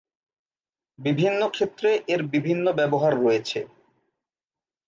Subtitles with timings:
[0.99, 3.59] বিভিন্ন ক্ষেত্রে এর বিভিন্ন ব্যবহার রয়েছে।